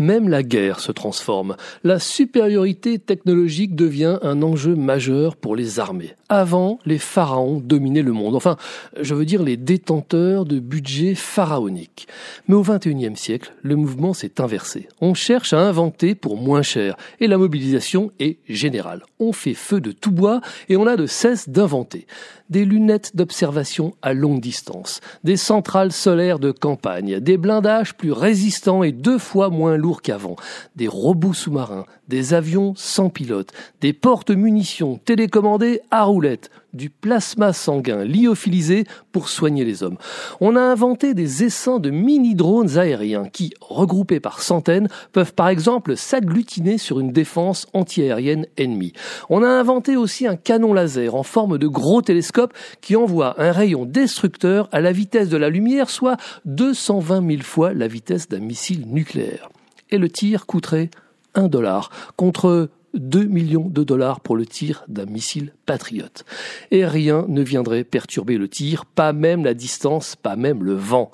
Même 0.00 0.30
la 0.30 0.42
guerre 0.42 0.80
se 0.80 0.92
transforme. 0.92 1.56
La 1.84 1.98
supériorité 1.98 2.98
technologique 2.98 3.76
devient 3.76 4.18
un 4.22 4.40
enjeu 4.40 4.74
majeur 4.74 5.36
pour 5.36 5.54
les 5.54 5.78
armées. 5.78 6.14
Avant, 6.30 6.78
les 6.86 6.96
pharaons 6.96 7.60
dominaient 7.60 8.00
le 8.00 8.12
monde. 8.12 8.34
Enfin, 8.34 8.56
je 8.98 9.14
veux 9.14 9.26
dire 9.26 9.42
les 9.42 9.58
détenteurs 9.58 10.46
de 10.46 10.58
budgets 10.58 11.14
pharaoniques. 11.14 12.08
Mais 12.48 12.54
au 12.54 12.62
XXIe 12.62 13.14
siècle, 13.14 13.52
le 13.62 13.76
mouvement 13.76 14.14
s'est 14.14 14.40
inversé. 14.40 14.88
On 15.02 15.12
cherche 15.12 15.52
à 15.52 15.60
inventer 15.60 16.14
pour 16.14 16.38
moins 16.38 16.62
cher. 16.62 16.96
Et 17.18 17.26
la 17.26 17.36
mobilisation 17.36 18.10
est 18.20 18.38
générale. 18.48 19.02
On 19.18 19.32
fait 19.32 19.54
feu 19.54 19.82
de 19.82 19.92
tout 19.92 20.12
bois 20.12 20.40
et 20.70 20.78
on 20.78 20.86
a 20.86 20.96
de 20.96 21.06
cesse 21.06 21.50
d'inventer. 21.50 22.06
Des 22.48 22.64
lunettes 22.64 23.14
d'observation 23.14 23.94
à 24.00 24.12
longue 24.12 24.40
distance, 24.40 25.00
des 25.24 25.36
centrales 25.36 25.92
solaires 25.92 26.38
de 26.38 26.52
campagne, 26.52 27.20
des 27.20 27.36
blindages 27.36 27.94
plus 27.94 28.12
résistants 28.12 28.82
et 28.82 28.92
deux 28.92 29.18
fois 29.18 29.50
moins 29.50 29.76
lourds 29.76 29.89
qu'avant, 29.98 30.36
des 30.76 30.88
robots 30.88 31.34
sous-marins, 31.34 31.86
des 32.08 32.34
avions 32.34 32.74
sans 32.76 33.10
pilote, 33.10 33.52
des 33.80 33.92
portes-munitions 33.92 34.98
télécommandées 35.04 35.80
à 35.90 36.04
roulettes, 36.04 36.50
du 36.72 36.90
plasma 36.90 37.52
sanguin 37.52 38.04
lyophilisé 38.04 38.84
pour 39.12 39.28
soigner 39.28 39.64
les 39.64 39.82
hommes. 39.82 39.98
On 40.40 40.56
a 40.56 40.60
inventé 40.60 41.14
des 41.14 41.44
essaims 41.44 41.78
de 41.78 41.90
mini-drones 41.90 42.78
aériens 42.78 43.28
qui, 43.28 43.52
regroupés 43.60 44.20
par 44.20 44.42
centaines, 44.42 44.88
peuvent 45.12 45.34
par 45.34 45.48
exemple 45.48 45.96
s'agglutiner 45.96 46.78
sur 46.78 47.00
une 47.00 47.12
défense 47.12 47.66
antiaérienne 47.72 48.46
ennemie. 48.56 48.92
On 49.28 49.42
a 49.42 49.48
inventé 49.48 49.96
aussi 49.96 50.26
un 50.26 50.36
canon 50.36 50.72
laser 50.72 51.14
en 51.14 51.22
forme 51.22 51.58
de 51.58 51.66
gros 51.66 52.02
télescope 52.02 52.54
qui 52.80 52.96
envoie 52.96 53.40
un 53.40 53.52
rayon 53.52 53.84
destructeur 53.84 54.68
à 54.72 54.80
la 54.80 54.92
vitesse 54.92 55.28
de 55.28 55.36
la 55.36 55.50
lumière, 55.50 55.90
soit 55.90 56.16
220 56.44 57.26
000 57.26 57.42
fois 57.42 57.74
la 57.74 57.88
vitesse 57.88 58.28
d'un 58.28 58.40
missile 58.40 58.86
nucléaire 58.86 59.48
et 59.90 59.98
le 59.98 60.08
tir 60.08 60.46
coûterait 60.46 60.90
un 61.34 61.48
dollar 61.48 61.90
contre 62.16 62.68
2 62.94 63.24
millions 63.24 63.68
de 63.68 63.84
dollars 63.84 64.20
pour 64.20 64.36
le 64.36 64.46
tir 64.46 64.84
d'un 64.88 65.06
missile 65.06 65.52
patriote. 65.66 66.24
Et 66.70 66.84
rien 66.84 67.24
ne 67.28 67.42
viendrait 67.42 67.84
perturber 67.84 68.36
le 68.36 68.48
tir, 68.48 68.84
pas 68.84 69.12
même 69.12 69.44
la 69.44 69.54
distance, 69.54 70.16
pas 70.16 70.36
même 70.36 70.64
le 70.64 70.74
vent. 70.74 71.10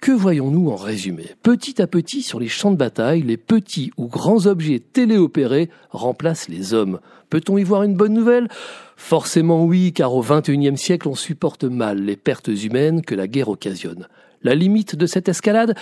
Que 0.00 0.12
voyons-nous 0.12 0.70
en 0.70 0.76
résumé? 0.76 1.26
Petit 1.42 1.82
à 1.82 1.86
petit, 1.86 2.22
sur 2.22 2.40
les 2.40 2.48
champs 2.48 2.70
de 2.70 2.76
bataille, 2.76 3.22
les 3.22 3.36
petits 3.36 3.92
ou 3.98 4.06
grands 4.06 4.46
objets 4.46 4.78
téléopérés 4.78 5.68
remplacent 5.90 6.48
les 6.48 6.72
hommes. 6.72 7.00
Peut-on 7.28 7.58
y 7.58 7.64
voir 7.64 7.82
une 7.82 7.96
bonne 7.96 8.14
nouvelle? 8.14 8.48
Forcément 8.96 9.64
oui, 9.64 9.92
car 9.92 10.14
au 10.14 10.22
XXIe 10.22 10.78
siècle, 10.78 11.06
on 11.08 11.14
supporte 11.14 11.64
mal 11.64 12.02
les 12.02 12.16
pertes 12.16 12.48
humaines 12.48 13.02
que 13.02 13.14
la 13.14 13.26
guerre 13.26 13.50
occasionne 13.50 14.06
la 14.42 14.54
limite 14.54 14.96
de 14.96 15.06
cette 15.06 15.28
escalade 15.28 15.74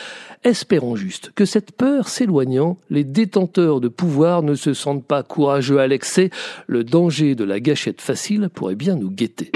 Espérons 0.45 0.97
juste 0.97 1.33
que 1.35 1.45
cette 1.45 1.73
peur 1.73 2.09
s'éloignant, 2.09 2.77
les 2.91 3.05
détenteurs 3.05 3.81
de 3.81 3.89
pouvoir 3.89 4.43
ne 4.43 4.55
se 4.55 4.75
sentent 4.75 5.05
pas 5.05 5.23
courageux 5.23 5.79
à 5.79 5.87
l'excès, 5.87 6.31
le 6.67 6.85
danger 6.85 7.35
de 7.35 7.45
la 7.45 7.61
gâchette 7.61 8.01
facile 8.01 8.49
pourrait 8.53 8.75
bien 8.75 8.97
nous 8.97 9.11
guetter. 9.11 9.51